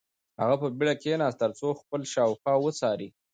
[0.41, 3.09] هغه په بېړه کښېناست ترڅو خپل شاوخوا وڅاري.